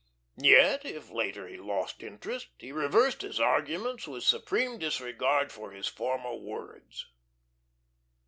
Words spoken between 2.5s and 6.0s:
he reversed his arguments with supreme disregard for his